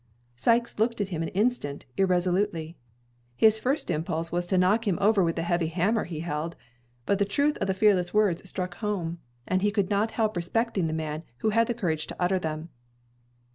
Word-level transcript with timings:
Sikes 0.35 0.79
looked 0.79 0.99
at 0.99 1.09
him 1.09 1.21
an 1.21 1.27
instant 1.27 1.85
irresolutely. 1.95 2.75
His 3.35 3.59
first 3.59 3.91
impulse 3.91 4.31
was 4.31 4.47
to 4.47 4.57
knock 4.57 4.87
him 4.87 4.97
over 4.99 5.23
with 5.23 5.35
the 5.35 5.43
heavy 5.43 5.67
hammer 5.67 6.05
he 6.05 6.21
held; 6.21 6.55
but 7.05 7.19
the 7.19 7.23
truth 7.23 7.55
of 7.57 7.67
the 7.67 7.75
fearless 7.75 8.11
words 8.11 8.49
struck 8.49 8.73
home, 8.77 9.19
and 9.47 9.61
he 9.61 9.69
could 9.69 9.91
not 9.91 10.09
help 10.09 10.35
respecting 10.35 10.87
the 10.87 10.91
man 10.91 11.21
who 11.45 11.49
had 11.51 11.67
the 11.67 11.75
courage 11.75 12.07
to 12.07 12.15
utter 12.19 12.39
them. 12.39 12.69